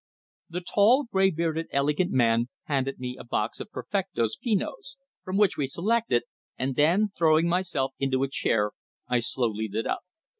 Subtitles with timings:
[0.49, 5.57] The tall, grey bearded, elegant man handed me a box of Perfectos Finos, from which
[5.57, 6.23] we selected,
[6.57, 8.71] and then, throwing myself into a chair,
[9.07, 10.01] I slowly lit up.